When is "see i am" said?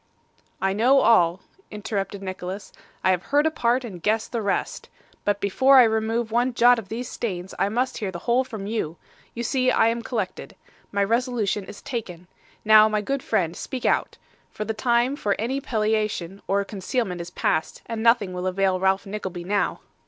9.43-10.01